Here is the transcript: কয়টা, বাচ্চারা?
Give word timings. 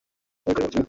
কয়টা, 0.47 0.61
বাচ্চারা? 0.61 0.79